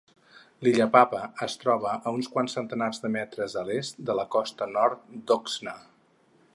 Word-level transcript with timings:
L'illa 0.67 0.85
Papa 0.95 1.19
es 1.47 1.57
troba 1.65 1.91
a 1.91 2.13
uns 2.21 2.31
quants 2.37 2.57
centenars 2.59 3.03
de 3.05 3.13
metres 3.17 3.57
a 3.63 3.67
l'est 3.69 4.03
de 4.09 4.19
la 4.23 4.27
costa 4.37 4.71
nord 4.77 5.05
d'Oxna. 5.33 5.77